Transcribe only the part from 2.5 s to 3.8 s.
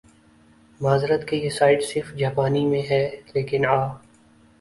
میں ھے لیکن آ